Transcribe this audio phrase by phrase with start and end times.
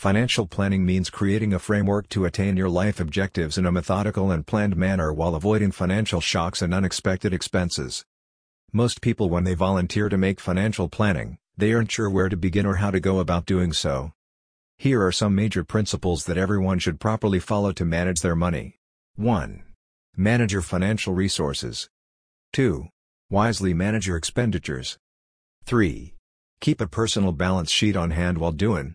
[0.00, 4.46] Financial planning means creating a framework to attain your life objectives in a methodical and
[4.46, 8.06] planned manner while avoiding financial shocks and unexpected expenses.
[8.72, 12.64] Most people when they volunteer to make financial planning, they aren't sure where to begin
[12.64, 14.14] or how to go about doing so.
[14.78, 18.78] Here are some major principles that everyone should properly follow to manage their money.
[19.16, 19.62] 1.
[20.16, 21.90] Manage your financial resources.
[22.54, 22.88] 2.
[23.28, 24.96] Wisely manage your expenditures.
[25.66, 26.14] 3.
[26.62, 28.88] Keep a personal balance sheet on hand while doing